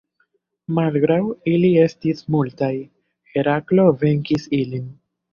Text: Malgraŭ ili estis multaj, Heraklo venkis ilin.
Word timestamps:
Malgraŭ 0.77 1.17
ili 1.51 1.67
estis 1.81 2.23
multaj, 2.35 2.69
Heraklo 3.33 3.85
venkis 4.05 4.49
ilin. 4.61 4.89